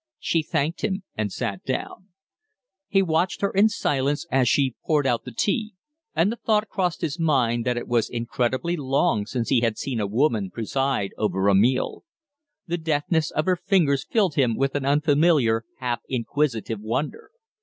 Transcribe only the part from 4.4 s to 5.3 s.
she poured out